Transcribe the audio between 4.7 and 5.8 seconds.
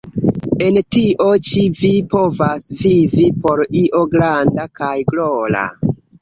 kaj glora.